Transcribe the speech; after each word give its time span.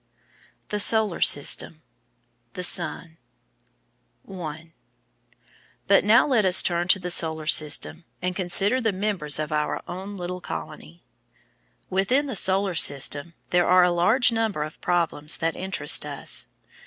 THE 0.69 0.79
SOLAR 0.79 1.21
SYSTEM 1.21 1.83
THE 2.53 2.63
SUN§ 2.63 3.05
1 4.23 4.73
But 5.85 6.03
now 6.03 6.25
let 6.25 6.43
us 6.43 6.63
turn 6.63 6.87
to 6.87 6.97
the 6.97 7.11
Solar 7.11 7.45
System, 7.45 8.03
and 8.19 8.35
consider 8.35 8.81
the 8.81 8.93
members 8.93 9.37
of 9.37 9.51
our 9.51 9.83
own 9.87 10.17
little 10.17 10.41
colony. 10.41 11.03
Within 11.91 12.25
the 12.25 12.35
Solar 12.35 12.73
System 12.73 13.35
there 13.49 13.67
are 13.67 13.83
a 13.83 13.91
large 13.91 14.31
number 14.31 14.63
of 14.63 14.81
problems 14.81 15.37
that 15.37 15.55
interest 15.55 16.03
us. 16.03 16.47